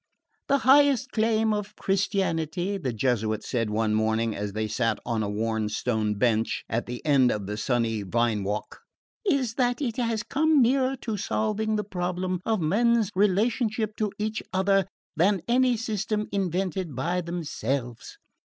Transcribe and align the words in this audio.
"The 0.47 0.57
highest 0.65 1.11
claim 1.11 1.53
of 1.53 1.75
Christianity," 1.75 2.79
the 2.79 2.91
Jesuit 2.91 3.43
said 3.43 3.69
one 3.69 3.93
morning, 3.93 4.35
as 4.35 4.53
they 4.53 4.67
sat 4.67 4.97
on 5.05 5.21
a 5.21 5.29
worn 5.29 5.69
stone 5.69 6.15
bench 6.17 6.63
at 6.67 6.87
the 6.87 7.05
end 7.05 7.31
of 7.31 7.45
the 7.45 7.55
sunny 7.55 8.01
vine 8.01 8.43
walk, 8.43 8.79
"is 9.29 9.53
that 9.61 9.79
it 9.79 9.97
has 9.97 10.23
come 10.23 10.59
nearer 10.59 10.95
to 11.01 11.17
solving 11.17 11.75
the 11.75 11.83
problem 11.83 12.39
of 12.47 12.59
men's 12.61 13.11
relations 13.13 13.75
to 13.97 14.11
each 14.17 14.41
other 14.51 14.87
than 15.15 15.43
any 15.47 15.77
system 15.77 16.25
invented 16.31 16.95
by 16.95 17.21
themselves. 17.21 18.17